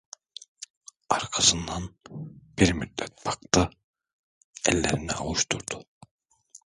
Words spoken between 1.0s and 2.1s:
Arkasından